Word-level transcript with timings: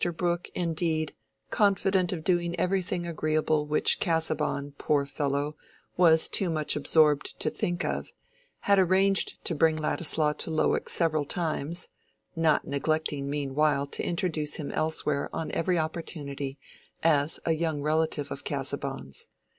Brooke, 0.17 0.49
indeed, 0.55 1.13
confident 1.51 2.11
of 2.11 2.23
doing 2.23 2.59
everything 2.59 3.05
agreeable 3.05 3.67
which 3.67 3.99
Casaubon, 3.99 4.71
poor 4.79 5.05
fellow, 5.05 5.55
was 5.95 6.27
too 6.27 6.49
much 6.49 6.75
absorbed 6.75 7.39
to 7.39 7.51
think 7.51 7.85
of, 7.85 8.07
had 8.61 8.79
arranged 8.79 9.35
to 9.45 9.53
bring 9.53 9.75
Ladislaw 9.77 10.33
to 10.33 10.49
Lowick 10.49 10.89
several 10.89 11.23
times 11.25 11.87
(not 12.35 12.65
neglecting 12.65 13.29
meanwhile 13.29 13.85
to 13.85 14.01
introduce 14.03 14.55
him 14.55 14.71
elsewhere 14.71 15.29
on 15.31 15.51
every 15.51 15.77
opportunity 15.77 16.57
as 17.03 17.39
"a 17.45 17.51
young 17.51 17.83
relative 17.83 18.31
of 18.31 18.43
Casaubon's"). 18.43 19.27